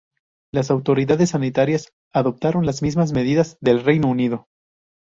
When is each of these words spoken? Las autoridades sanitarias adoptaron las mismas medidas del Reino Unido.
Las 0.51 0.71
autoridades 0.71 1.29
sanitarias 1.29 1.93
adoptaron 2.11 2.65
las 2.65 2.81
mismas 2.81 3.11
medidas 3.11 3.59
del 3.61 3.83
Reino 3.83 4.07
Unido. 4.09 4.47